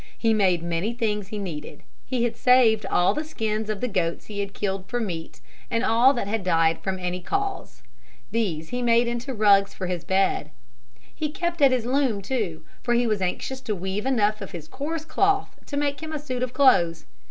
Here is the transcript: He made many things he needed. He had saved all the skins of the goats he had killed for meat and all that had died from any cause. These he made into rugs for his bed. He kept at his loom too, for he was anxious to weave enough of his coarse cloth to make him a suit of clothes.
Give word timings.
He 0.17 0.33
made 0.33 0.63
many 0.63 0.93
things 0.93 1.27
he 1.27 1.37
needed. 1.37 1.83
He 2.07 2.23
had 2.23 2.35
saved 2.35 2.87
all 2.87 3.13
the 3.13 3.23
skins 3.23 3.69
of 3.69 3.81
the 3.81 3.87
goats 3.87 4.25
he 4.25 4.39
had 4.39 4.55
killed 4.55 4.87
for 4.89 4.99
meat 4.99 5.41
and 5.69 5.83
all 5.85 6.11
that 6.15 6.25
had 6.27 6.43
died 6.43 6.81
from 6.81 6.97
any 6.97 7.21
cause. 7.21 7.83
These 8.31 8.69
he 8.69 8.81
made 8.81 9.07
into 9.07 9.31
rugs 9.31 9.75
for 9.75 9.85
his 9.85 10.03
bed. 10.03 10.49
He 11.13 11.29
kept 11.29 11.61
at 11.61 11.69
his 11.71 11.85
loom 11.85 12.23
too, 12.23 12.65
for 12.81 12.95
he 12.95 13.05
was 13.05 13.21
anxious 13.21 13.61
to 13.61 13.75
weave 13.75 14.07
enough 14.07 14.41
of 14.41 14.53
his 14.53 14.67
coarse 14.67 15.05
cloth 15.05 15.55
to 15.67 15.77
make 15.77 15.99
him 16.01 16.13
a 16.13 16.17
suit 16.17 16.41
of 16.41 16.51
clothes. 16.51 17.05